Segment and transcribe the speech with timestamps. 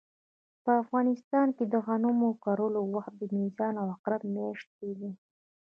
[0.63, 5.11] په افغانستان کې د غنمو کرلو وخت د میزان او عقرب مياشتې دي